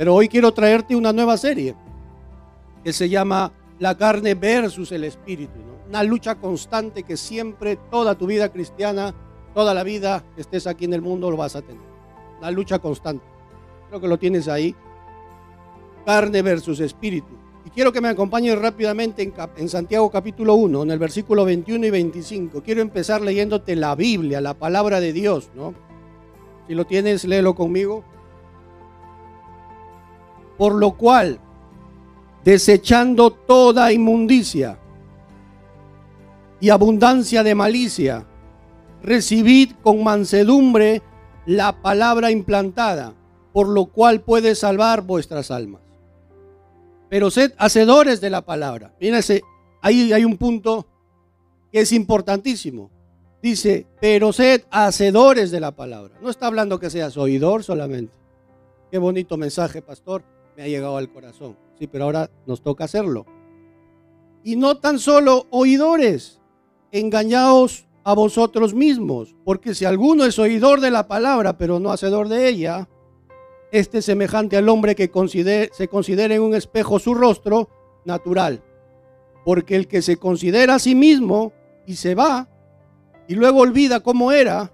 [0.00, 1.74] Pero hoy quiero traerte una nueva serie
[2.82, 5.60] que se llama La carne versus el espíritu.
[5.90, 9.14] Una lucha constante que siempre, toda tu vida cristiana,
[9.52, 11.82] toda la vida que estés aquí en el mundo lo vas a tener.
[12.38, 13.26] Una lucha constante.
[13.90, 14.74] Creo que lo tienes ahí.
[16.06, 17.34] Carne versus espíritu.
[17.66, 21.84] Y quiero que me acompañes rápidamente en, en, Santiago capítulo 1, en el versículo 21
[21.84, 22.62] y 25.
[22.62, 25.74] Quiero empezar leyéndote la Biblia, la palabra de Dios, ¿no?
[26.66, 28.02] Si lo tienes, léelo conmigo.
[30.60, 31.40] Por lo cual,
[32.44, 34.78] desechando toda inmundicia
[36.60, 38.26] y abundancia de malicia,
[39.02, 41.00] recibid con mansedumbre
[41.46, 43.14] la palabra implantada,
[43.54, 45.80] por lo cual puede salvar vuestras almas
[47.10, 48.94] pero sed hacedores de la palabra.
[48.98, 49.42] Fíjense,
[49.82, 50.86] ahí hay un punto
[51.72, 52.88] que es importantísimo.
[53.42, 56.14] Dice, pero sed hacedores de la palabra.
[56.22, 58.14] No está hablando que seas oidor solamente.
[58.92, 60.22] Qué bonito mensaje, pastor.
[60.60, 61.56] Ha llegado al corazón.
[61.78, 63.24] Sí, pero ahora nos toca hacerlo.
[64.44, 66.40] Y no tan solo oidores,
[66.92, 72.28] engañaos a vosotros mismos, porque si alguno es oidor de la palabra, pero no hacedor
[72.28, 72.88] de ella,
[73.72, 75.10] este semejante al hombre que
[75.72, 77.68] se considera en un espejo su rostro
[78.04, 78.62] natural.
[79.44, 81.52] Porque el que se considera a sí mismo
[81.86, 82.48] y se va
[83.28, 84.72] y luego olvida cómo era,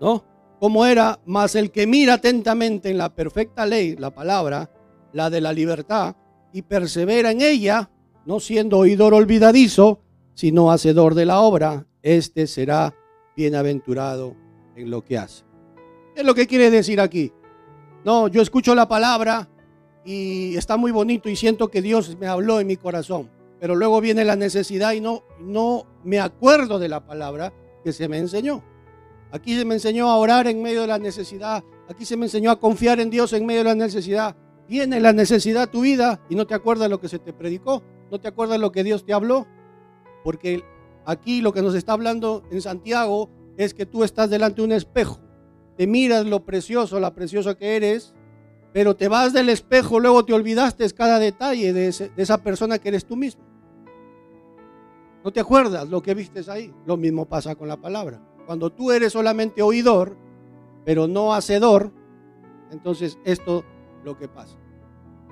[0.00, 0.24] ¿no?
[0.58, 4.70] Cómo era, más el que mira atentamente en la perfecta ley, la palabra,
[5.12, 6.16] la de la libertad,
[6.52, 7.90] y persevera en ella,
[8.24, 10.00] no siendo oidor olvidadizo,
[10.34, 12.94] sino hacedor de la obra, este será
[13.36, 14.34] bienaventurado
[14.76, 15.44] en lo que hace.
[16.14, 17.32] ¿Qué es lo que quiere decir aquí?
[18.04, 19.48] No, yo escucho la palabra
[20.04, 23.30] y está muy bonito y siento que Dios me habló en mi corazón.
[23.58, 28.08] Pero luego viene la necesidad y no, no me acuerdo de la palabra que se
[28.08, 28.62] me enseñó.
[29.32, 31.64] Aquí se me enseñó a orar en medio de la necesidad.
[31.88, 34.36] Aquí se me enseñó a confiar en Dios en medio de la necesidad.
[34.68, 37.82] Viene la necesidad a tu vida y no te acuerdas lo que se te predicó.
[38.10, 39.46] No te acuerdas lo que Dios te habló.
[40.24, 40.64] Porque
[41.04, 44.72] aquí lo que nos está hablando en Santiago es que tú estás delante de un
[44.72, 45.20] espejo
[45.76, 48.14] te miras lo precioso, la preciosa que eres,
[48.72, 53.04] pero te vas del espejo, luego te olvidaste cada detalle de, esa persona que eres
[53.04, 53.42] tú mismo.
[55.22, 56.72] No te acuerdas lo que vistes ahí.
[56.86, 58.20] Lo mismo pasa con la palabra.
[58.46, 60.16] Cuando tú eres solamente oidor,
[60.84, 61.90] pero no hacedor,
[62.70, 63.64] entonces esto
[64.04, 64.56] lo que pasa.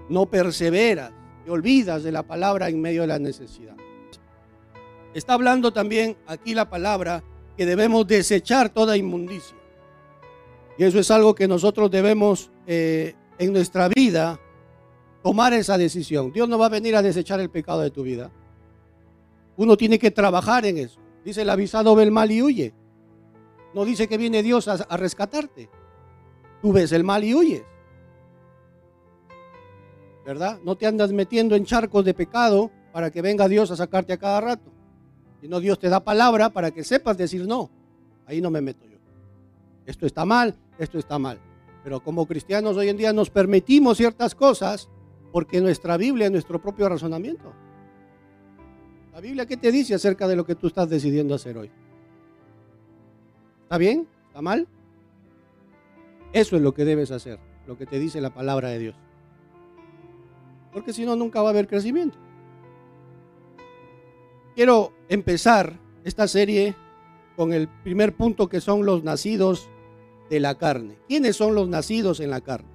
[0.09, 1.13] No perseveras,
[1.45, 3.77] te olvidas de la palabra en medio de la necesidad.
[5.15, 7.23] Está hablando también aquí la palabra
[7.57, 9.57] que debemos desechar toda inmundicia.
[10.77, 14.41] Y eso es algo que nosotros debemos eh, en nuestra vida
[15.23, 16.33] tomar esa decisión.
[16.33, 18.33] Dios no va a venir a desechar el pecado de tu vida.
[19.57, 21.01] Uno tiene que trabajar en eso.
[21.25, 22.75] Dice el avisado ve el mal y huye.
[23.75, 25.69] No dice que viene Dios a, rescatarte.
[26.63, 27.65] Tú ves el mal y huyes.
[30.25, 30.61] ¿Verdad?
[30.65, 34.17] No te andas metiendo en charcos de pecado para que venga Dios a sacarte a
[34.17, 34.73] cada rato.
[35.41, 37.69] Sino Dios te da palabra para que sepas decir no.
[38.27, 38.97] Ahí no me meto yo.
[39.85, 41.39] Esto está mal, esto está mal.
[41.83, 44.89] Pero como cristianos hoy en día nos permitimos ciertas cosas
[45.33, 47.53] porque nuestra Biblia es nuestro propio razonamiento.
[49.13, 51.71] La Biblia, ¿qué te dice acerca de lo que tú estás decidiendo hacer hoy?
[53.75, 54.07] ¿Está bien?
[54.29, 54.69] ¿Está mal?
[56.33, 58.95] Eso es lo que debes hacer, lo que te dice la palabra de Dios.
[60.73, 62.17] Porque si no, nunca va a haber crecimiento.
[64.55, 66.77] Quiero empezar esta serie
[67.35, 69.69] con el primer punto que son los nacidos
[70.31, 70.97] de la carne.
[71.09, 72.71] ¿Quiénes son los nacidos en la carne?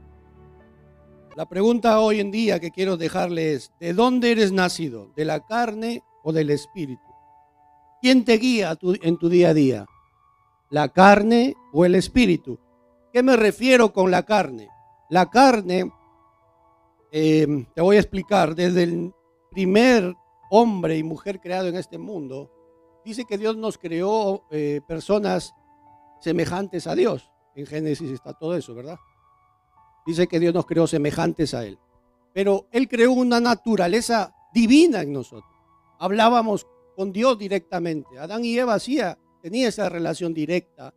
[1.38, 5.14] La pregunta hoy en día que quiero dejarle es, ¿de dónde eres nacido?
[5.16, 7.08] ¿De la carne o del espíritu?
[8.02, 9.86] ¿Quién te guía en tu día a día?
[10.70, 12.60] ¿La carne o el espíritu?
[13.12, 14.70] ¿Qué me refiero con la carne?
[15.10, 15.92] La carne,
[17.12, 19.14] em, te voy a explicar, desde el
[19.50, 20.16] primer
[20.52, 22.52] hombre y mujer creado en este mundo,
[23.04, 25.54] dice que Dios nos creó eh, personas
[26.22, 27.32] semejantes a Dios.
[27.56, 28.98] En Génesis está todo eso, ¿verdad?
[30.06, 31.80] Dice que Dios nos creó semejantes a Él.
[32.34, 35.52] Pero Él creó una naturaleza divina en nosotros.
[36.00, 38.18] Hablábamos con Dios directamente.
[38.20, 40.94] Adán y Eva hacía, tenía esa relación directa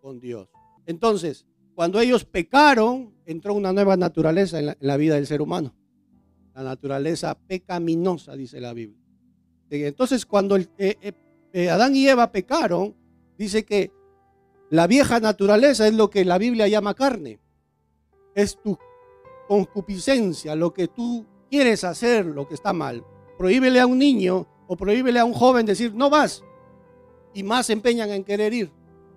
[0.00, 0.48] con Dios.
[0.86, 5.74] Entonces, cuando ellos pecaron, entró una nueva naturaleza en la, vida del ser humano.
[6.54, 8.98] La naturaleza pecaminosa, dice la Biblia.
[9.68, 11.12] Entonces, cuando eh, eh,
[11.52, 12.94] eh, Adán y Eva pecaron,
[13.36, 13.90] dice que
[14.70, 17.40] la vieja naturaleza es lo que la Biblia llama carne.
[18.34, 18.78] Es tu
[19.46, 23.04] concupiscencia, lo que tú quieres hacer, lo que está mal.
[23.38, 26.42] Prohíbele a un niño o prohíbele a un joven decir, no vas.
[27.36, 28.72] Y más se empeñan en querer ir.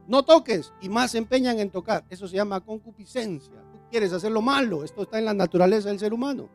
[0.05, 2.03] No toques y más se empeñan en tocar.
[2.09, 3.53] Eso se llama concupiscencia.
[3.71, 4.83] Tú quieres hacer lo malo.
[4.83, 6.49] Esto está en la naturaleza del ser humano.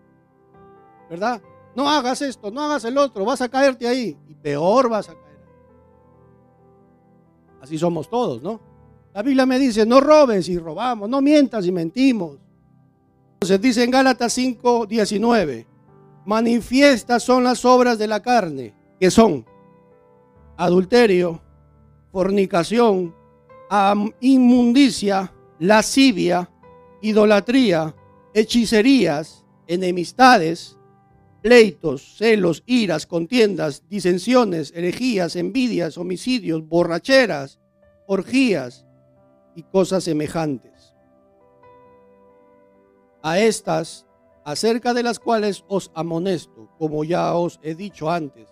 [1.08, 1.40] ¿Verdad?
[1.74, 4.14] No hagas esto, no hagas el otro, vas a caerte ahí.
[4.28, 5.24] Y peor vas a caer.
[7.62, 8.60] Así somos todos, ¿no?
[9.14, 12.36] La Biblia me dice, no robes y robamos, no mientas y mentimos.
[13.36, 15.66] Entonces dice en Gálatas 5, 19,
[16.26, 19.46] manifiestas son las obras de la carne, que son
[20.58, 21.40] adulterio,
[22.14, 23.12] fornicación,
[24.20, 26.48] inmundicia, lascivia,
[27.02, 27.92] idolatría,
[28.32, 30.78] hechicerías, enemistades,
[31.42, 37.58] pleitos, celos, iras, contiendas, disensiones, herejías, envidias, homicidios, borracheras,
[38.06, 38.86] orgías
[39.56, 40.94] y cosas semejantes.
[43.24, 44.06] A estas,
[44.44, 48.46] acerca de las cuales os amonesto, como ya os he dicho antes,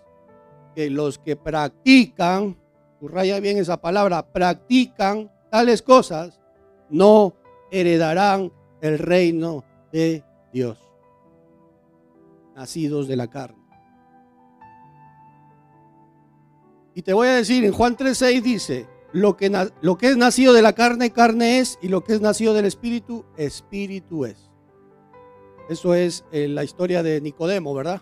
[0.75, 2.57] que los que practican,
[3.03, 6.39] subraya bien esa palabra, practican tales cosas,
[6.89, 7.35] no
[7.69, 10.23] heredarán el reino de
[10.53, 10.79] Dios.
[12.55, 13.61] Nacidos de la carne.
[16.95, 19.51] Y te voy a decir, en Juan 3:6 dice, lo que,
[19.81, 22.63] lo que es nacido de la carne, carne es, y lo que es nacido del
[22.63, 24.49] espíritu, espíritu es.
[25.67, 28.01] Eso es eh, la historia de Nicodemo, ¿verdad?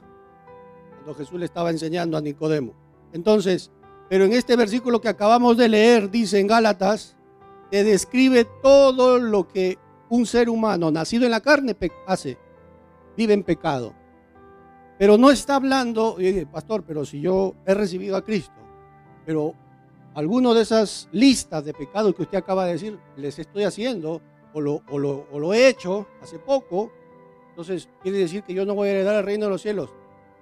[0.93, 2.75] Cuando Jesús le estaba enseñando a Nicodemo.
[3.13, 3.71] Entonces,
[4.11, 7.15] pero en este versículo que acabamos de leer, dice en Gálatas,
[7.69, 9.79] te describe todo lo que
[10.09, 12.37] un ser humano nacido en la carne hace,
[13.15, 13.95] vive en pecado.
[14.99, 16.17] Pero no está hablando,
[16.51, 18.51] pastor, pero si yo he recibido a Cristo,
[19.25, 19.55] pero
[20.13, 24.21] alguno de esas listas de pecados que usted acaba de decir, les estoy haciendo
[24.53, 26.91] o lo, o lo, o lo he hecho hace poco,
[27.51, 29.89] entonces quiere decir que yo no voy a heredar el reino de los cielos.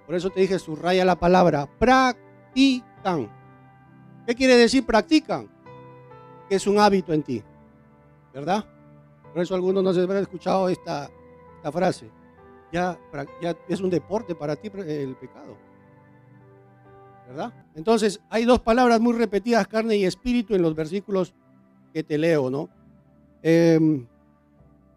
[0.06, 3.38] Por eso te dije, subraya la palabra, practican.
[4.30, 5.48] ¿Qué quiere decir practican?
[6.48, 7.42] Que es un hábito en ti,
[8.32, 8.64] ¿verdad?
[9.32, 11.10] Por eso algunos no se habrán escuchado esta,
[11.56, 12.08] esta frase.
[12.70, 12.96] Ya,
[13.42, 15.56] ya es un deporte para ti el pecado.
[17.26, 17.52] ¿Verdad?
[17.74, 21.34] Entonces, hay dos palabras muy repetidas, carne y espíritu, en los versículos
[21.92, 22.68] que te leo, ¿no?
[23.42, 23.80] Eh,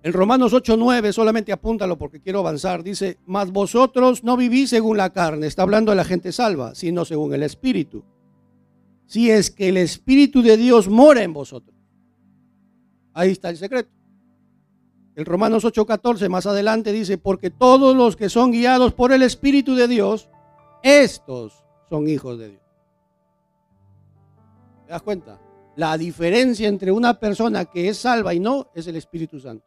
[0.04, 5.10] el Romanos 8:9, solamente apúntalo porque quiero avanzar, dice, mas vosotros no vivís según la
[5.10, 8.04] carne, está hablando de la gente salva, sino según el Espíritu.
[9.06, 11.78] Si es que el Espíritu de Dios mora en vosotros.
[13.14, 13.92] Ahí está el secreto.
[15.16, 19.76] El Romanos 8:14 más adelante dice, porque todos los que son guiados por el Espíritu
[19.76, 20.30] de Dios,
[20.82, 22.62] estos son hijos de Dios.
[24.88, 25.40] ¿Te das cuenta?
[25.76, 29.66] La diferencia entre una persona que es salva y no es el Espíritu Santo.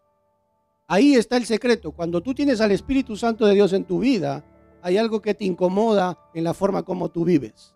[0.89, 1.93] Ahí está el secreto.
[1.93, 4.45] Cuando tú tienes al Espíritu Santo de Dios en tu vida,
[4.83, 7.76] hay algo que te incomoda en la forma como tú vives.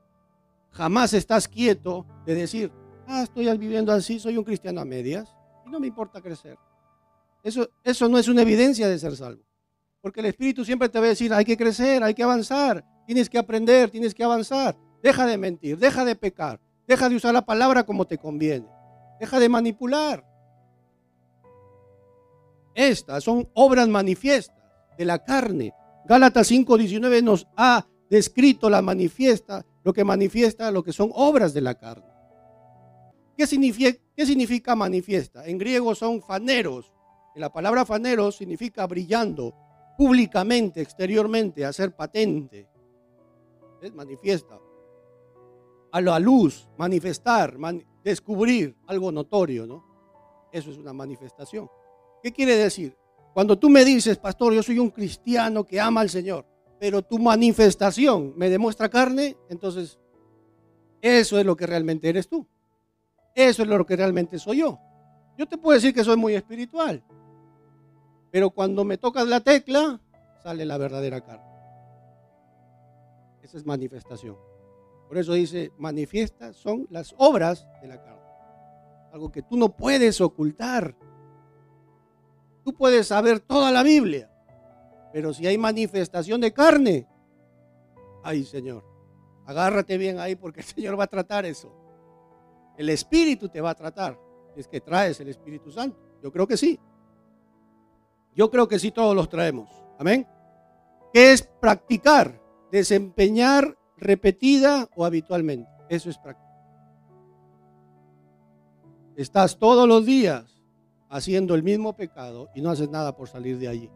[0.72, 2.72] Jamás estás quieto de decir,
[3.06, 5.34] ah, estoy viviendo así, soy un cristiano a medias
[5.66, 6.56] y no me importa crecer.
[7.42, 9.42] Eso, eso no es una evidencia de ser salvo.
[10.00, 13.28] Porque el Espíritu siempre te va a decir, hay que crecer, hay que avanzar, tienes
[13.28, 14.76] que aprender, tienes que avanzar.
[15.02, 18.66] Deja de mentir, deja de pecar, deja de usar la palabra como te conviene,
[19.18, 20.24] deja de manipular.
[22.74, 24.56] Estas son obras manifiestas
[24.96, 25.74] de la carne.
[26.06, 31.60] Gálatas 5:19 nos ha descrito la manifiesta, lo que manifiesta lo que son obras de
[31.60, 32.10] la carne.
[33.36, 35.46] ¿Qué significa, ¿Qué significa manifiesta?
[35.46, 36.92] En griego son faneros.
[37.36, 39.54] la palabra faneros significa brillando
[39.96, 42.68] públicamente, exteriormente, hacer patente.
[43.80, 44.58] Es manifiesta.
[45.92, 47.56] A la luz, manifestar,
[48.04, 49.84] descubrir algo notorio, ¿no?
[50.52, 51.68] Eso es una manifestación.
[52.22, 52.96] ¿Qué quiere decir?
[53.32, 56.46] Cuando tú me dices, pastor, yo soy un cristiano que ama al Señor,
[56.80, 59.98] pero tu manifestación me demuestra carne, entonces
[61.02, 62.46] eso es lo que realmente eres tú.
[63.34, 64.80] Eso es lo que realmente soy yo.
[65.36, 67.04] Yo te puedo decir que soy muy espiritual,
[68.30, 70.00] pero cuando me tocas la tecla,
[70.42, 71.44] sale la verdadera carne.
[73.42, 74.38] Esa es manifestación.
[75.06, 78.22] Por eso dice, manifiestas son las obras de la carne.
[79.12, 80.96] Algo que tú no puedes ocultar.
[82.64, 84.29] Tú puedes saber toda la Biblia,
[85.12, 87.06] pero si hay manifestación de carne,
[88.22, 88.84] ay Señor,
[89.46, 91.72] agárrate bien ahí porque el Señor va a tratar eso.
[92.76, 94.18] El Espíritu te va a tratar.
[94.56, 95.98] Es que traes el Espíritu Santo.
[96.22, 96.78] Yo creo que sí.
[98.34, 99.68] Yo creo que sí todos los traemos.
[99.98, 100.26] Amén.
[101.12, 102.40] ¿Qué es practicar?
[102.70, 105.70] Desempeñar repetida o habitualmente.
[105.88, 106.50] Eso es practicar.
[109.16, 110.62] Estás todos los días
[111.10, 113.90] haciendo el mismo pecado y no haces nada por salir de allí.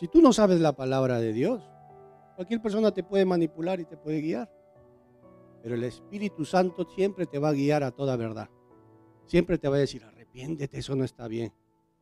[0.00, 1.62] Si tú no sabes la palabra de Dios,
[2.34, 4.50] cualquier persona te puede manipular y te puede guiar.
[5.62, 8.48] Pero el Espíritu Santo siempre te va a guiar a toda verdad.
[9.26, 11.52] Siempre te va a decir, arrepiéntete, eso no está bien.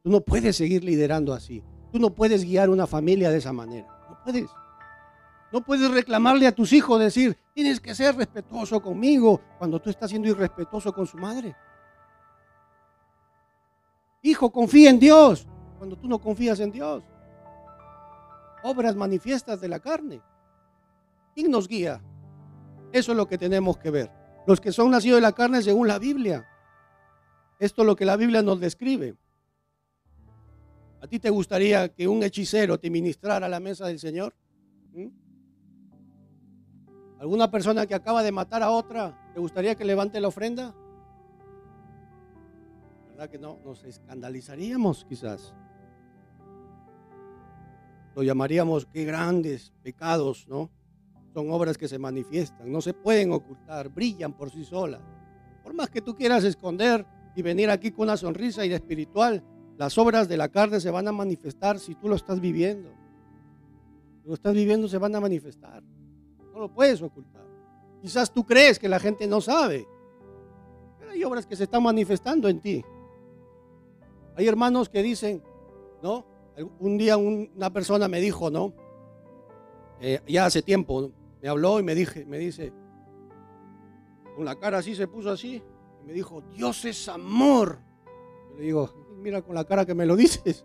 [0.05, 1.64] Tú no puedes seguir liderando así.
[1.90, 3.88] Tú no puedes guiar una familia de esa manera.
[4.09, 4.49] No puedes.
[5.52, 10.11] No puedes reclamarle a tus hijos, decir, tienes que ser respetuoso conmigo cuando tú estás
[10.11, 11.57] siendo irrespetuoso con su madre.
[14.23, 17.02] Hijo, confía en Dios cuando tú no confías en Dios.
[18.62, 20.21] Obras manifiestas de la carne.
[21.35, 22.00] ¿Quién nos guía?
[22.93, 24.11] Eso es lo que tenemos que ver.
[24.47, 26.47] Los que son nacidos de la carne según la Biblia.
[27.59, 29.17] Esto es lo que la Biblia nos describe.
[31.00, 34.35] ¿A ti te gustaría que un hechicero te ministrara la mesa del Señor?
[34.93, 35.09] ¿Mm?
[37.21, 40.75] ¿Alguna persona que acaba de matar a otra, te gustaría que levante la ofrenda?
[43.11, 43.59] ¿Verdad que no?
[43.65, 45.55] Nos escandalizaríamos quizás.
[48.19, 50.73] Lo llamaríamos qué grandes pecados, ¿no?
[51.33, 55.01] Son obras que se manifiestan, no se pueden ocultar, brillan por sí solas.
[55.63, 57.07] Por más que tú quieras esconder
[57.37, 59.45] y venir aquí con una sonrisa y espiritual,
[59.77, 62.91] las obras de la carne se van a manifestar si tú lo estás viviendo.
[64.21, 65.81] Si lo estás viviendo, se van a manifestar.
[66.53, 67.47] No lo puedes ocultar.
[68.03, 69.87] Quizás tú crees que la gente no sabe,
[70.99, 72.85] pero hay obras que se están manifestando en ti.
[74.35, 75.41] Hay hermanos que dicen,
[76.03, 76.38] ¿no?
[76.79, 78.73] Un día una persona me dijo, ¿no?
[80.00, 81.11] Eh, ya hace tiempo,
[81.43, 82.73] me habló y me, dije, me dice,
[84.37, 85.62] con la cara así se puso así,
[86.03, 87.79] y me dijo, Dios es amor.
[88.57, 90.65] le digo, mira con la cara que me lo dices.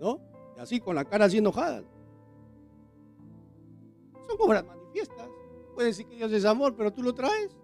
[0.00, 0.20] ¿No?
[0.56, 1.82] Y así, con la cara así enojada
[4.30, 5.28] son obras manifiestas.
[5.74, 7.56] Puedes decir que Dios es amor, pero tú lo traes.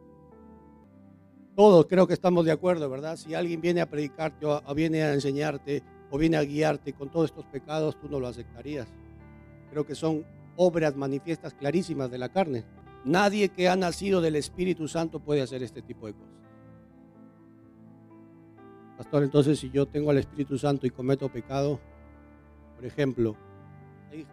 [1.57, 3.17] Todos creo que estamos de acuerdo, ¿verdad?
[3.17, 7.31] Si alguien viene a predicarte o viene a enseñarte o viene a guiarte con todos
[7.31, 8.87] estos pecados, tú no lo aceptarías.
[9.71, 12.65] Creo que son obras manifiestas clarísimas de la carne.
[13.07, 16.35] Nadie que ha nacido del Espíritu Santo puede hacer este tipo de cosas.
[18.99, 21.81] Pastor, entonces si yo tengo al Espíritu Santo y cometo pecado,
[22.75, 23.35] por ejemplo,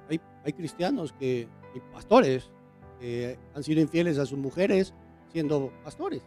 [0.10, 2.52] hay, hay cristianos que y pastores
[3.00, 4.94] que han sido infieles a sus mujeres
[5.32, 6.22] siendo pastores.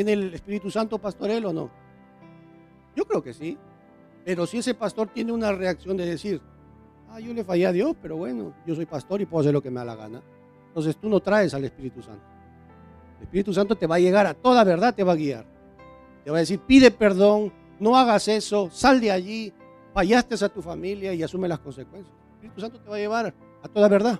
[0.00, 1.70] ¿Tiene el Espíritu Santo pastorel o no?
[2.96, 3.58] Yo creo que sí.
[4.24, 6.40] Pero si ese pastor tiene una reacción de decir,
[7.10, 9.60] ah, yo le fallé a Dios, pero bueno, yo soy pastor y puedo hacer lo
[9.60, 10.22] que me da la gana.
[10.68, 12.24] Entonces tú no traes al Espíritu Santo.
[13.18, 15.44] El Espíritu Santo te va a llegar a toda verdad, te va a guiar.
[16.24, 19.52] Te va a decir, pide perdón, no hagas eso, sal de allí,
[19.92, 22.16] fallaste a tu familia y asume las consecuencias.
[22.16, 24.18] El Espíritu Santo te va a llevar a toda verdad.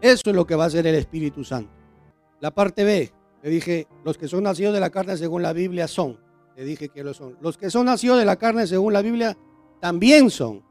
[0.00, 1.70] Eso es lo que va a hacer el Espíritu Santo.
[2.40, 5.88] La parte B, le dije, los que son nacidos de la carne según la Biblia
[5.88, 6.18] son.
[6.56, 7.36] Le dije que lo son.
[7.40, 9.36] Los que son nacidos de la carne según la Biblia
[9.80, 10.62] también son.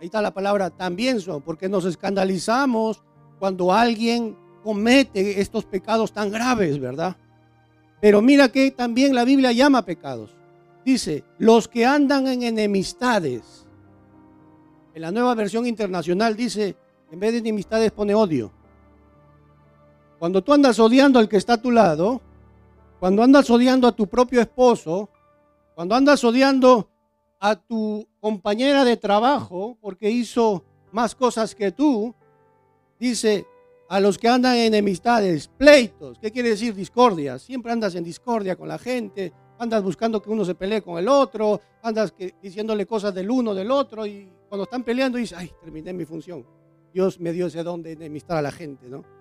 [0.00, 3.02] Ahí está la palabra también son, porque nos escandalizamos
[3.38, 7.16] cuando alguien comete estos pecados tan graves, ¿verdad?
[8.00, 10.36] Pero mira que también la Biblia llama pecados.
[10.84, 13.66] Dice, los que andan en enemistades.
[14.94, 16.76] En la nueva versión internacional dice,
[17.10, 18.52] en vez de enemistades pone odio.
[20.20, 22.20] Cuando tú andas odiando al que está a tu lado,
[22.98, 25.08] cuando andas odiando a tu propio esposo,
[25.74, 26.90] cuando andas odiando
[27.40, 30.62] a tu compañera de trabajo porque hizo
[30.92, 32.14] más cosas que tú,
[32.98, 33.46] dice
[33.88, 37.38] a los que andan en enemistades, pleitos, ¿qué quiere decir discordia?
[37.38, 41.08] Siempre andas en discordia con la gente, andas buscando que uno se pelee con el
[41.08, 42.12] otro, andas
[42.42, 46.44] diciéndole cosas del uno, del otro, y cuando están peleando dices, ay, terminé mi función.
[46.92, 49.18] Dios me dio ese don de enemistar a la gente, ¿no?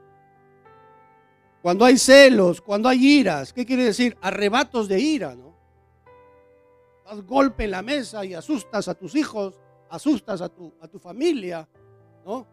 [1.62, 4.18] Cuando hay celos, cuando hay iras, ¿qué quiere decir?
[4.22, 5.56] Arrebatos de ira, ¿no?
[7.06, 11.00] Das golpe en la mesa y asustas a tus hijos, asustas a tu, a tu
[11.00, 11.68] familia,
[12.26, 12.48] ¿no?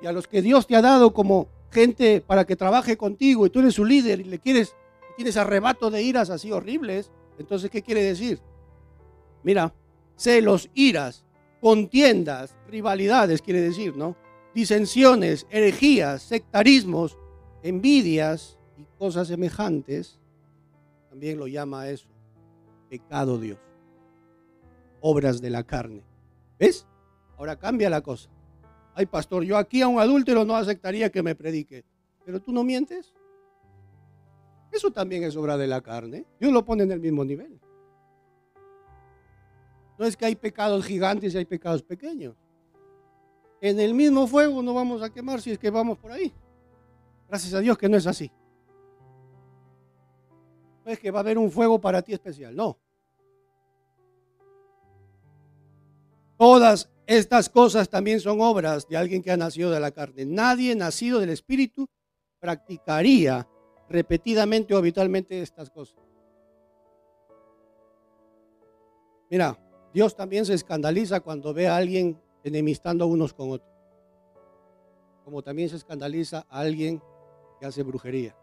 [0.00, 3.50] Y a los que Dios te ha dado como gente para que trabaje contigo y
[3.50, 4.76] tú eres su líder y le quieres,
[5.16, 8.40] tienes arrebatos de iras así horribles, entonces, ¿qué quiere decir?
[9.42, 9.74] Mira,
[10.16, 11.24] celos, iras,
[11.60, 14.16] contiendas, rivalidades, quiere decir, ¿no?
[14.54, 17.16] disensiones, herejías, sectarismos,
[17.62, 20.20] envidias y cosas semejantes,
[21.08, 22.08] también lo llama eso,
[22.88, 23.58] pecado Dios,
[25.00, 26.02] obras de la carne.
[26.58, 26.86] ¿Ves?
[27.36, 28.30] Ahora cambia la cosa.
[28.94, 31.84] Ay, pastor, yo aquí a un adúltero no aceptaría que me predique,
[32.24, 33.12] pero tú no mientes.
[34.70, 36.26] Eso también es obra de la carne.
[36.40, 37.60] Dios lo pone en el mismo nivel.
[39.98, 42.36] No es que hay pecados gigantes y hay pecados pequeños
[43.62, 46.32] en el mismo fuego no vamos a quemar si es que vamos por ahí.
[47.32, 48.30] Gracias a Dios que no es así.
[50.84, 52.78] No es que va a haber un fuego para ti especial, no.
[56.36, 60.26] Todas estas cosas también son obras de alguien que ha nacido de la carne.
[60.26, 61.88] Nadie nacido del Espíritu
[62.38, 63.48] practicaría
[63.88, 66.04] repetidamente o habitualmente estas cosas.
[69.30, 69.58] Mira,
[69.94, 73.72] Dios también se escandaliza cuando ve a alguien enemistando unos con otros.
[75.24, 77.00] Como también se escandaliza a alguien
[77.66, 78.36] hace brujería.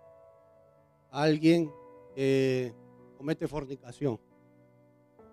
[1.11, 1.71] Alguien
[2.15, 2.73] que
[3.17, 4.19] comete fornicación.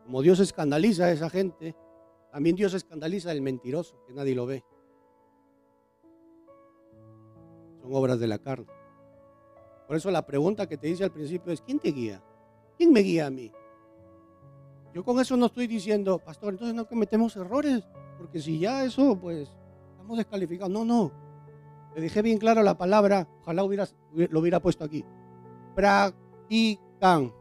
[0.05, 1.77] Como Dios escandaliza a esa gente,
[2.33, 4.65] también Dios escandaliza al mentiroso, que nadie lo ve.
[7.81, 8.67] Son obras de la carne.
[9.87, 12.23] Por eso la pregunta que te hice al principio es, ¿quién te guía?
[12.77, 13.53] ¿Quién me guía a mí?
[14.93, 17.87] Yo con eso no estoy diciendo, pastor, entonces no cometemos errores,
[18.19, 19.49] porque si ya eso, pues,
[19.93, 20.73] estamos descalificados.
[20.73, 21.26] No, no.
[21.97, 25.03] Le dejé bien claro la palabra, ojalá lo hubiera puesto aquí.
[25.75, 27.33] Practican.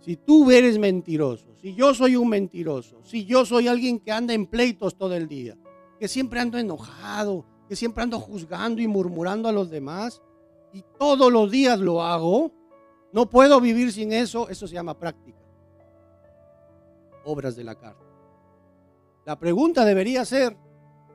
[0.00, 4.34] Si tú eres mentiroso, si yo soy un mentiroso, si yo soy alguien que anda
[4.34, 5.56] en pleitos todo el día,
[6.00, 10.20] que siempre ando enojado, que siempre ando juzgando y murmurando a los demás,
[10.72, 12.50] y todos los días lo hago,
[13.12, 15.38] no puedo vivir sin eso, eso se llama práctica.
[17.24, 18.02] Obras de la carne.
[19.24, 20.56] La pregunta debería ser,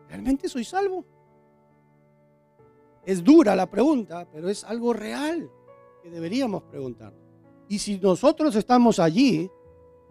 [0.07, 1.03] ¿realmente soy salvo?
[3.05, 5.49] Es dura la pregunta, pero es algo real
[6.01, 7.13] que deberíamos preguntar.
[7.67, 9.49] Y si nosotros estamos allí,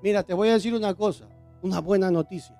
[0.03, 1.29] mira, te voy a decir una cosa,
[1.63, 2.59] una buena noticia.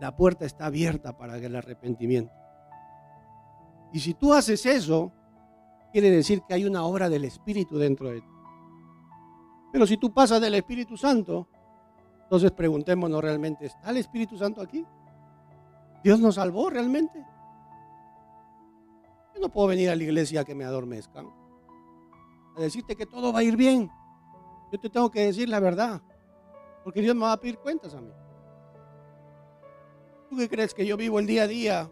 [0.00, 2.32] La puerta está abierta para el arrepentimiento.
[3.92, 5.12] Y si tú haces eso,
[5.92, 8.26] quiere decir que hay una obra del Espíritu dentro de ti.
[9.72, 11.48] Pero si tú pasas del Espíritu Santo,
[12.22, 14.84] entonces preguntémonos realmente, ¿está el Espíritu Santo aquí?
[16.02, 17.24] ¿Dios nos salvó realmente?
[19.40, 21.26] No puedo venir a la iglesia a que me adormezcan,
[22.56, 23.90] a decirte que todo va a ir bien.
[24.70, 26.02] Yo te tengo que decir la verdad,
[26.84, 28.12] porque Dios me va a pedir cuentas a mí.
[30.28, 31.90] ¿Tú qué crees que yo vivo el día a día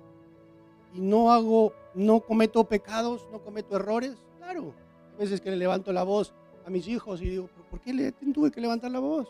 [0.93, 4.23] y no hago, no cometo pecados, no cometo errores?
[4.37, 4.75] Claro,
[5.15, 6.35] a veces que le levanto la voz
[6.67, 9.27] a mis hijos y digo, ¿por qué le tuve que levantar la voz?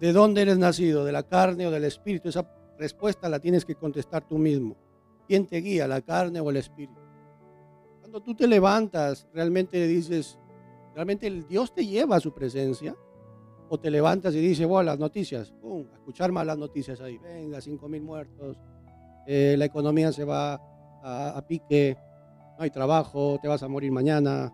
[0.00, 1.04] ¿De dónde eres nacido?
[1.04, 2.28] ¿De la carne o del espíritu?
[2.28, 4.76] Esa respuesta la tienes que contestar tú mismo.
[5.30, 7.00] ¿Quién te guía, la carne o el espíritu?
[8.00, 10.40] Cuando tú te levantas, realmente dices,
[10.92, 12.96] ¿realmente el Dios te lleva a su presencia?
[13.68, 17.16] ¿O te levantas y dices, bueno, las noticias, pum, a escuchar más las noticias ahí,
[17.18, 18.58] venga, cinco mil muertos,
[19.24, 20.54] eh, la economía se va
[21.00, 21.96] a, a pique,
[22.58, 24.52] no hay trabajo, te vas a morir mañana,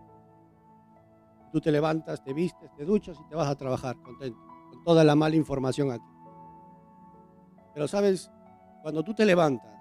[1.51, 4.37] Tú te levantas, te vistes, te duchas y te vas a trabajar contento,
[4.69, 6.05] con toda la mala información aquí.
[7.73, 8.29] Pero sabes,
[8.83, 9.76] cuando tú te levantas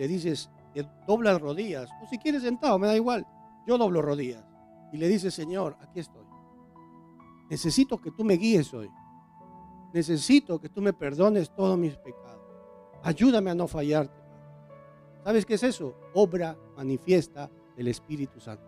[0.00, 3.26] le dices, te doblas rodillas, o si quieres sentado, me da igual,
[3.66, 4.42] yo doblo rodillas
[4.94, 6.24] y le dices, Señor, aquí estoy.
[7.50, 8.90] Necesito que tú me guíes hoy.
[9.92, 12.40] Necesito que tú me perdones todos mis pecados.
[13.02, 14.18] Ayúdame a no fallarte.
[15.22, 15.94] ¿Sabes qué es eso?
[16.14, 18.64] Obra manifiesta del Espíritu Santo.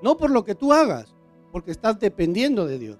[0.00, 1.12] No por lo que tú hagas,
[1.50, 2.98] porque estás dependiendo de Dios.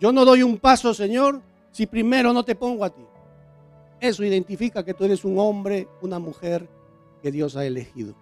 [0.00, 3.06] Yo no doy un paso, Señor, si primero no te pongo a ti.
[4.00, 6.68] Eso identifica que tú eres un hombre, una mujer
[7.22, 8.14] que Dios ha elegido.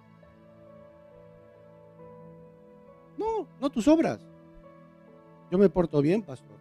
[3.16, 4.20] No, no tus obras.
[5.50, 6.58] Yo me porto bien, pastor.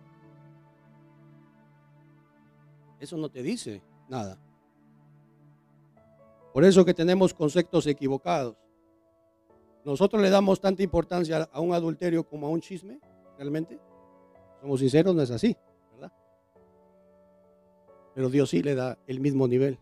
[3.00, 4.38] Eso no te dice nada.
[6.54, 8.56] Por eso que tenemos conceptos equivocados.
[9.84, 13.00] Nosotros le damos tanta importancia a un adulterio como a un chisme,
[13.38, 13.80] realmente.
[14.62, 15.56] Somos sinceros, no es así.
[18.18, 19.78] Pero Dios sí le da el mismo nivel.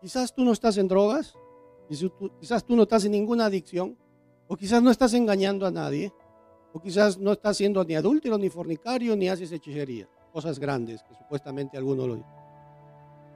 [0.00, 1.34] Quizás tú no estás en drogas,
[1.88, 3.98] quizás tú no estás en ninguna adicción,
[4.46, 6.12] o quizás no estás engañando a nadie,
[6.72, 11.12] o quizás no estás siendo ni adúltero, ni fornicario, ni haces hechicería, cosas grandes que
[11.16, 12.30] supuestamente algunos lo dicen.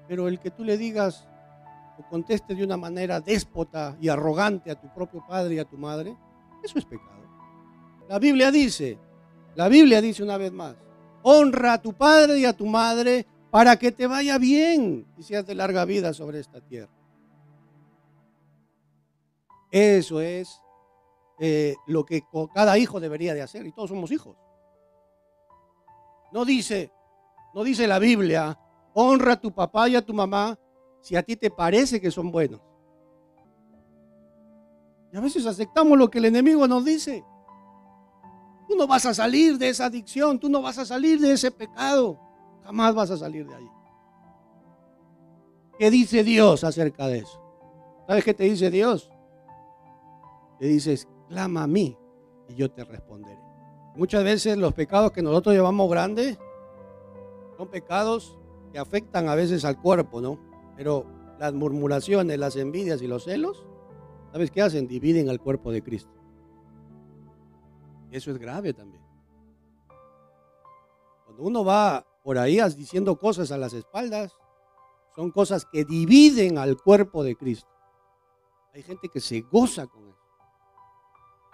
[0.06, 1.26] Pero el que tú le digas,
[1.98, 5.76] o conteste de una manera déspota y arrogante a tu propio padre y a tu
[5.76, 6.16] madre,
[6.62, 7.24] eso es pecado.
[8.08, 8.96] La Biblia dice,
[9.56, 10.76] la Biblia dice una vez más,
[11.26, 15.46] honra a tu padre y a tu madre para que te vaya bien y seas
[15.46, 16.92] de larga vida sobre esta tierra.
[19.70, 20.60] Eso es
[21.40, 22.22] eh, lo que
[22.54, 24.37] cada hijo debería de hacer y todos somos hijos.
[26.30, 26.92] No dice,
[27.54, 28.58] no dice la Biblia,
[28.92, 30.58] honra a tu papá y a tu mamá
[31.00, 32.60] si a ti te parece que son buenos.
[35.10, 37.24] Y a veces aceptamos lo que el enemigo nos dice.
[38.68, 41.50] Tú no vas a salir de esa adicción, tú no vas a salir de ese
[41.50, 42.18] pecado.
[42.64, 43.70] Jamás vas a salir de ahí.
[45.79, 47.40] ¿Qué dice Dios acerca de eso?
[48.07, 49.11] ¿Sabes qué te dice Dios?
[50.59, 51.96] Te dices, clama a mí
[52.48, 53.40] y yo te responderé.
[53.96, 56.38] Muchas veces los pecados que nosotros llevamos grandes
[57.57, 58.38] son pecados
[58.72, 60.38] que afectan a veces al cuerpo, ¿no?
[60.77, 61.07] Pero
[61.38, 63.64] las murmuraciones, las envidias y los celos,
[64.33, 64.87] ¿sabes qué hacen?
[64.87, 66.12] Dividen al cuerpo de Cristo.
[68.14, 69.03] Eso es grave también.
[71.24, 74.33] Cuando uno va por ahí diciendo cosas a las espaldas,
[75.16, 77.68] son cosas que dividen al cuerpo de Cristo.
[78.72, 80.18] Hay gente que se goza con eso.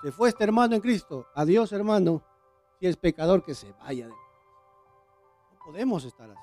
[0.03, 1.29] Se fue este hermano en Cristo.
[1.35, 2.23] Adiós, hermano.
[2.79, 6.41] Si es pecador, que se vaya de No podemos estar así.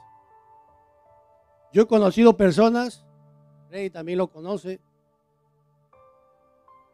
[1.73, 3.06] Yo he conocido personas,
[3.69, 4.82] Rey también lo conoce,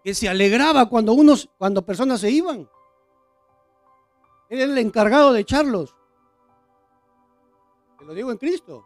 [0.03, 2.67] que se alegraba cuando unos, cuando personas se iban.
[4.53, 5.95] Él era el encargado de echarlos.
[7.97, 8.85] Te lo digo en Cristo.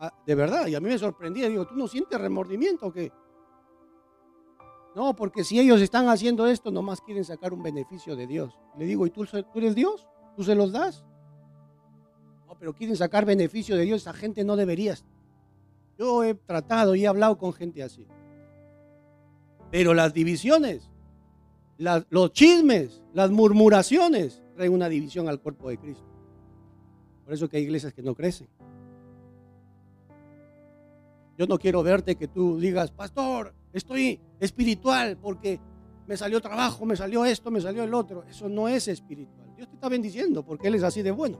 [0.00, 1.48] Ah, de verdad, y a mí me sorprendía.
[1.48, 3.12] Digo, ¿tú no sientes remordimiento o qué?
[4.96, 8.58] No, porque si ellos están haciendo esto, nomás quieren sacar un beneficio de Dios.
[8.76, 10.04] Le digo, ¿y tú, tú eres Dios?
[10.36, 11.04] ¿Tú se los das?
[12.48, 14.02] No, pero quieren sacar beneficio de Dios.
[14.02, 15.04] Esa gente no deberías.
[15.96, 18.08] Yo he tratado y he hablado con gente así.
[19.70, 20.90] Pero las divisiones,
[21.78, 26.04] los chismes, las murmuraciones traen una división al cuerpo de Cristo.
[27.24, 28.48] Por eso hay iglesias que no crecen.
[31.36, 35.60] Yo no quiero verte que tú digas, pastor, estoy espiritual porque
[36.06, 38.24] me salió trabajo, me salió esto, me salió el otro.
[38.24, 39.52] Eso no es espiritual.
[39.56, 41.38] Dios te está bendiciendo porque Él es así de bueno.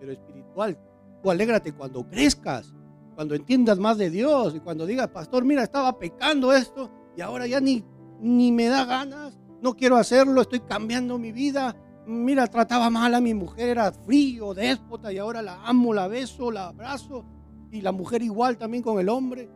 [0.00, 0.78] Pero espiritual,
[1.22, 2.74] tú alégrate cuando crezcas,
[3.14, 7.46] cuando entiendas más de Dios y cuando digas, pastor, mira, estaba pecando esto y ahora
[7.46, 7.84] ya ni,
[8.20, 11.76] ni me da ganas, no quiero hacerlo, estoy cambiando mi vida.
[12.08, 16.50] Mira, trataba mal a mi mujer, era frío, déspota y ahora la amo, la beso,
[16.50, 17.22] la abrazo
[17.70, 19.46] y la mujer igual también con el hombre.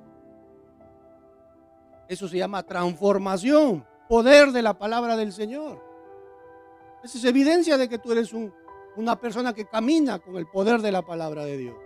[2.06, 5.82] Eso se llama transformación, poder de la palabra del Señor.
[7.02, 8.34] Esa es evidencia de que tú eres
[8.96, 11.76] una persona que camina con el poder de la palabra de Dios.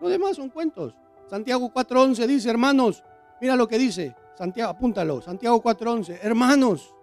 [0.00, 0.94] Lo demás son cuentos.
[1.26, 3.04] Santiago 4.11 dice, hermanos,
[3.42, 4.16] mira lo que dice.
[4.38, 5.20] Santiago, apúntalo.
[5.20, 6.94] Santiago 4.11, hermanos,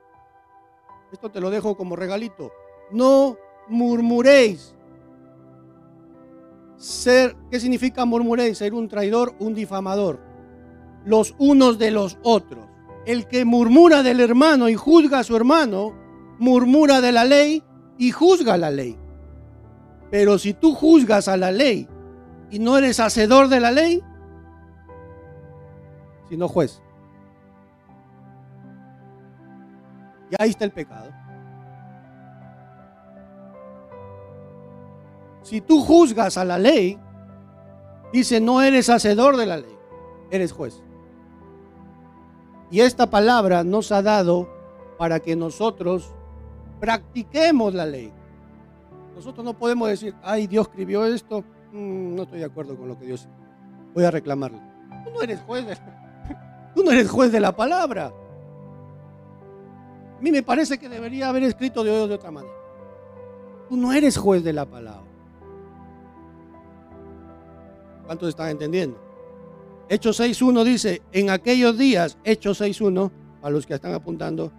[1.11, 2.51] esto te lo dejo como regalito.
[2.91, 4.73] No murmuréis
[6.77, 8.57] ser, ¿qué significa murmuréis?
[8.57, 10.19] Ser un traidor, un difamador.
[11.05, 12.65] Los unos de los otros.
[13.05, 15.93] El que murmura del hermano y juzga a su hermano,
[16.39, 17.63] murmura de la ley
[17.97, 18.97] y juzga la ley.
[20.11, 21.87] Pero si tú juzgas a la ley
[22.51, 24.01] y no eres hacedor de la ley,
[26.29, 26.81] sino juez.
[30.29, 31.22] Y ahí está el pecado.
[35.43, 36.97] Si tú juzgas a la ley,
[38.13, 39.77] dice, no eres hacedor de la ley,
[40.31, 40.81] eres juez.
[42.71, 44.49] Y esta palabra nos ha dado
[44.97, 46.15] para que nosotros
[46.79, 48.11] practiquemos la ley.
[49.15, 52.97] Nosotros no podemos decir, ay, Dios escribió esto, mm, no estoy de acuerdo con lo
[52.97, 53.27] que Dios.
[53.93, 54.59] Voy a reclamarlo.
[55.03, 55.75] Tú no eres juez de,
[56.75, 58.11] tú no eres juez de la palabra.
[60.17, 62.55] A mí me parece que debería haber escrito de, de otra manera.
[63.69, 65.12] Tú no eres juez de la palabra.
[68.05, 68.99] ¿Cuántos están entendiendo?
[69.89, 73.11] Hechos 6.1 dice, en aquellos días, Hechos 6.1,
[73.41, 74.51] a los que están apuntando,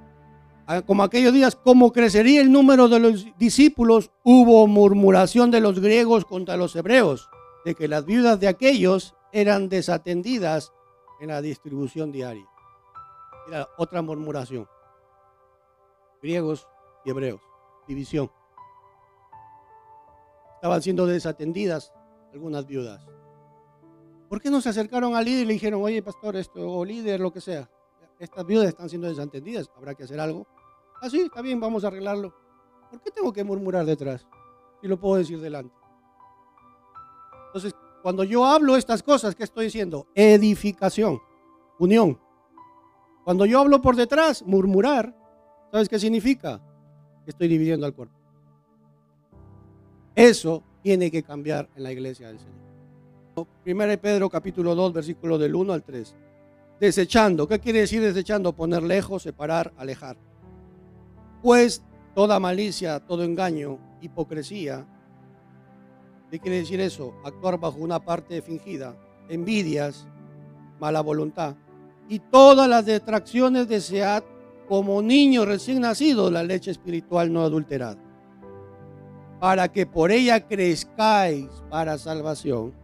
[0.87, 6.24] como aquellos días, como crecería el número de los discípulos, hubo murmuración de los griegos
[6.24, 7.28] contra los hebreos,
[7.64, 10.72] de que las viudas de aquellos eran desatendidas
[11.20, 12.46] en la distribución diaria.
[13.46, 14.66] Mira, otra murmuración.
[16.22, 16.66] Griegos
[17.04, 17.40] y hebreos,
[17.87, 18.30] división.
[20.54, 21.92] Estaban siendo desatendidas
[22.33, 23.07] algunas viudas.
[24.29, 27.21] ¿Por qué no se acercaron al líder y le dijeron, oye, pastor, esto, o líder,
[27.21, 27.69] lo que sea?
[28.19, 30.47] Estas viudas están siendo desentendidas, habrá que hacer algo.
[31.01, 32.35] Ah, sí, está bien, vamos a arreglarlo.
[32.91, 34.27] ¿Por qué tengo que murmurar detrás?
[34.81, 35.75] Si lo puedo decir delante.
[37.47, 40.07] Entonces, cuando yo hablo estas cosas, ¿qué estoy diciendo?
[40.15, 41.21] Edificación,
[41.79, 42.21] unión.
[43.25, 45.17] Cuando yo hablo por detrás, murmurar,
[45.71, 46.61] ¿sabes qué significa?
[47.25, 48.19] Que estoy dividiendo al cuerpo.
[50.15, 52.63] Eso tiene que cambiar en la iglesia del Señor.
[53.64, 56.14] Primera Pedro capítulo 2, versículo del 1 al 3.
[56.79, 58.53] Desechando, ¿qué quiere decir desechando?
[58.53, 60.16] Poner lejos, separar, alejar.
[61.42, 61.83] Pues
[62.14, 64.87] toda malicia, todo engaño, hipocresía,
[66.31, 67.14] ¿qué quiere decir eso?
[67.25, 68.97] Actuar bajo una parte fingida,
[69.29, 70.07] envidias,
[70.79, 71.57] mala voluntad
[72.09, 74.23] y todas las detracciones desead
[74.68, 77.99] como niño recién nacido la leche espiritual no adulterada,
[79.40, 82.84] para que por ella crezcáis para salvación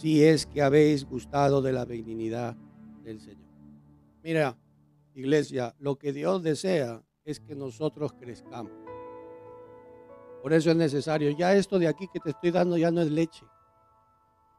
[0.00, 2.56] si es que habéis gustado de la benignidad
[3.04, 3.50] del Señor.
[4.22, 4.56] Mira,
[5.14, 8.72] iglesia, lo que Dios desea es que nosotros crezcamos.
[10.42, 11.30] Por eso es necesario.
[11.32, 13.44] Ya esto de aquí que te estoy dando ya no es leche.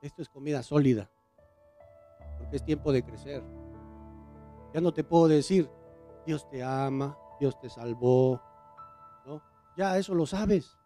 [0.03, 1.09] Esto es comida sólida.
[2.37, 3.43] Porque es tiempo de crecer.
[4.75, 5.67] Ya no te puedo decir,
[6.23, 8.39] Dios te ama, Dios te salvó,
[9.75, 10.77] Ya eso lo sabes.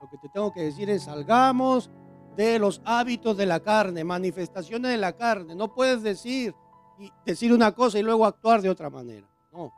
[0.00, 1.92] Lo que te tengo que decir es salgamos
[2.36, 5.54] de los hábitos de la carne, manifestaciones de la carne.
[5.54, 6.54] No puedes decir
[6.98, 9.28] y decir una cosa y luego actuar de otra manera.
[9.52, 9.72] No.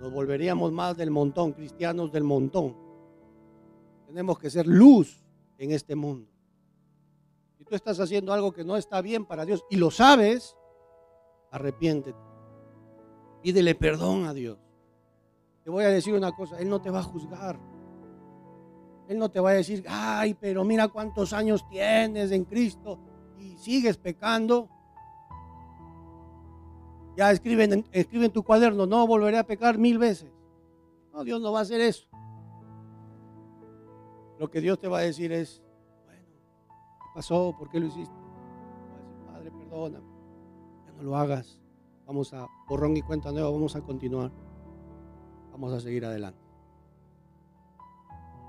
[0.00, 2.76] Nos volveríamos más del montón, cristianos del montón.
[4.06, 5.22] Tenemos que ser luz
[5.58, 6.30] en este mundo.
[7.58, 10.56] Si tú estás haciendo algo que no está bien para Dios y lo sabes,
[11.50, 12.18] arrepiéntete.
[13.42, 14.58] Pídele perdón a Dios.
[15.64, 17.58] Te voy a decir una cosa, Él no te va a juzgar.
[19.10, 22.96] Él no te va a decir, ay, pero mira cuántos años tienes en Cristo
[23.40, 24.68] y sigues pecando.
[27.16, 30.30] Ya escriben, escribe en tu cuaderno, no volveré a pecar mil veces.
[31.12, 32.06] No, Dios no va a hacer eso.
[34.38, 35.60] Lo que Dios te va a decir es,
[36.04, 36.28] bueno,
[37.00, 37.52] ¿qué pasó?
[37.58, 38.14] ¿Por qué lo hiciste?
[39.26, 40.06] Padre, perdóname.
[40.86, 41.60] Ya no lo hagas.
[42.06, 44.30] Vamos a borrón y cuenta nueva, vamos a continuar.
[45.50, 46.39] Vamos a seguir adelante.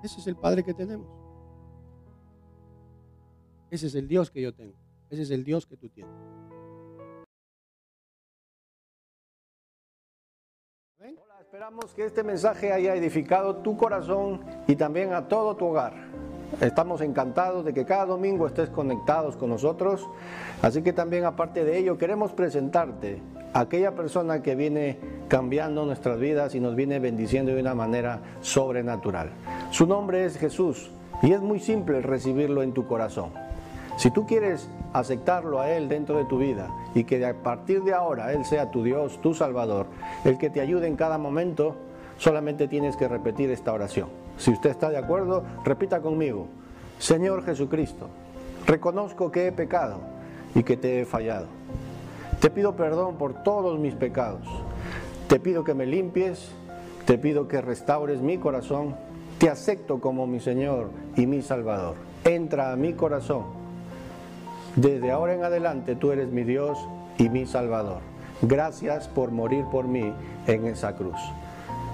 [0.04, 1.08] Ese es el Padre que tenemos.
[3.70, 4.76] Ese es el Dios que yo tengo.
[5.10, 6.14] Ese es el Dios que tú tienes.
[11.00, 15.94] Hola, esperamos que este mensaje haya edificado tu corazón y también a todo tu hogar.
[16.60, 20.08] Estamos encantados de que cada domingo estés conectados con nosotros.
[20.62, 23.20] Así que también aparte de ello queremos presentarte
[23.54, 28.20] a aquella persona que viene cambiando nuestras vidas y nos viene bendiciendo de una manera
[28.42, 29.30] sobrenatural.
[29.72, 30.92] Su nombre es Jesús
[31.24, 33.32] y es muy simple recibirlo en tu corazón.
[33.98, 37.94] Si tú quieres aceptarlo a Él dentro de tu vida y que a partir de
[37.94, 39.86] ahora Él sea tu Dios, tu Salvador,
[40.26, 41.76] el que te ayude en cada momento,
[42.18, 44.21] solamente tienes que repetir esta oración.
[44.42, 46.48] Si usted está de acuerdo, repita conmigo.
[46.98, 48.08] Señor Jesucristo,
[48.66, 50.00] reconozco que he pecado
[50.56, 51.46] y que te he fallado.
[52.40, 54.42] Te pido perdón por todos mis pecados.
[55.28, 56.54] Te pido que me limpies,
[57.06, 58.96] te pido que restaures mi corazón.
[59.38, 61.94] Te acepto como mi Señor y mi Salvador.
[62.24, 63.44] Entra a mi corazón.
[64.76, 66.80] Desde ahora en adelante tú eres mi Dios
[67.20, 68.00] y mi Salvador.
[68.42, 70.12] Gracias por morir por mí
[70.48, 71.20] en esa cruz.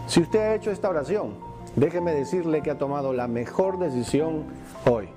[0.07, 1.46] Si usted ha hecho esta oración,
[1.77, 4.43] déjeme decirle que ha tomado la mejor decisión
[4.85, 5.07] hoy.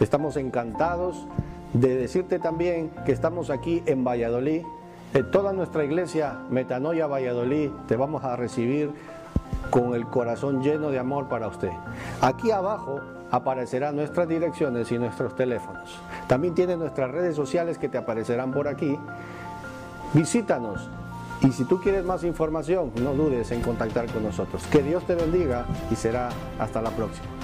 [0.00, 1.26] Estamos encantados
[1.72, 4.62] de decirte también que estamos aquí en Valladolid.
[5.14, 8.92] En toda nuestra iglesia Metanoia Valladolid te vamos a recibir
[9.70, 11.70] con el corazón lleno de amor para usted.
[12.20, 16.00] Aquí abajo aparecerán nuestras direcciones y nuestros teléfonos.
[16.26, 18.98] También tiene nuestras redes sociales que te aparecerán por aquí.
[20.12, 20.90] Visítanos
[21.42, 24.62] y si tú quieres más información, no dudes en contactar con nosotros.
[24.66, 27.39] Que Dios te bendiga y será hasta la próxima.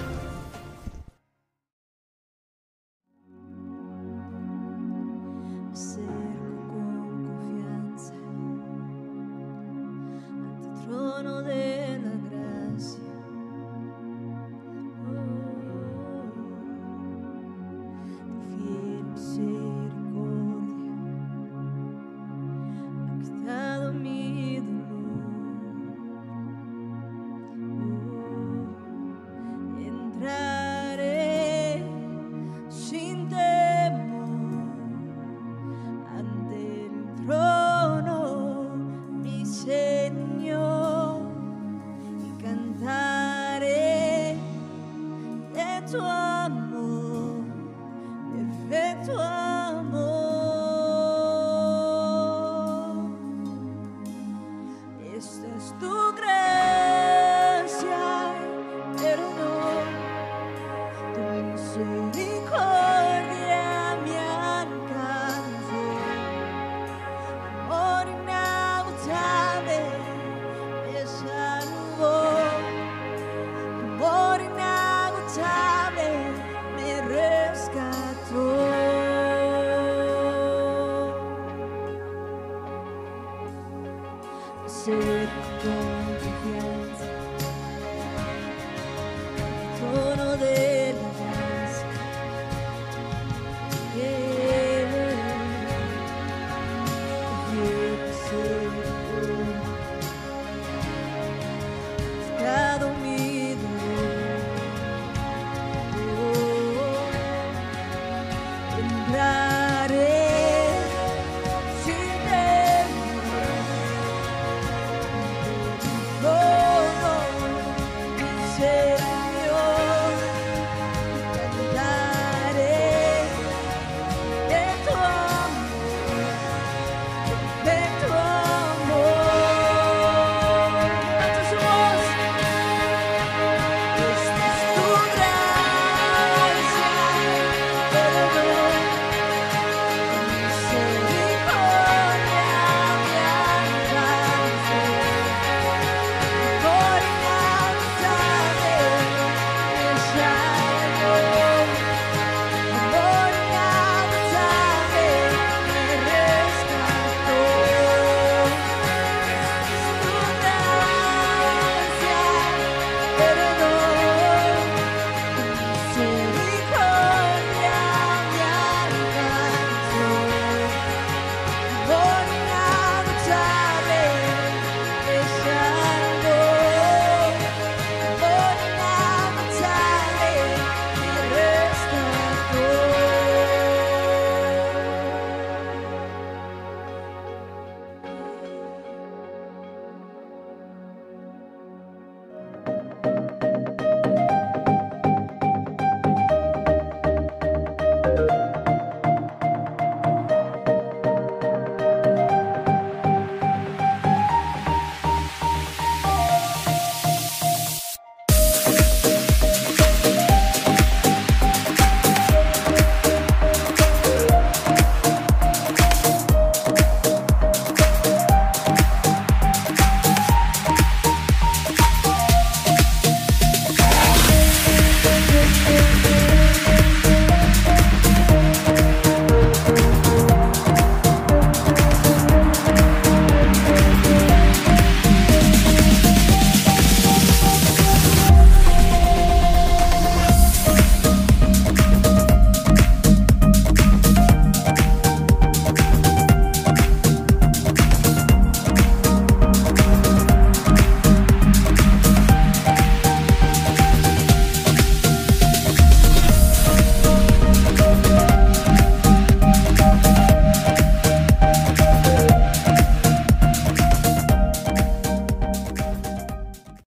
[85.07, 85.29] with
[85.63, 87.01] golden hands.
[89.79, 90.66] Todo de